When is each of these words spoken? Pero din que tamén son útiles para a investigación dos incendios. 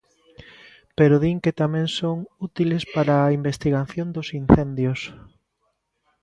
Pero 0.97 1.15
din 1.23 1.37
que 1.43 1.57
tamén 1.61 1.87
son 1.99 2.17
útiles 2.47 2.83
para 2.95 3.13
a 3.19 3.33
investigación 3.39 4.07
dos 4.15 4.27
incendios. 4.41 4.99